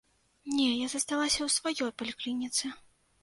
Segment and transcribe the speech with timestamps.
[0.53, 2.65] Не, я засталася ў сваёй паліклініцы.